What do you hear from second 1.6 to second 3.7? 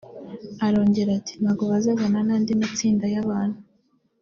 bazazana n’andi matsinda y’abantu